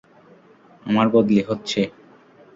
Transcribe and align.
আমার 0.85 1.07
বদলি 1.13 1.41
হচ্ছে। 1.41 1.81